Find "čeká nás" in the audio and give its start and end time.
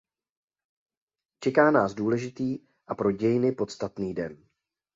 1.43-1.93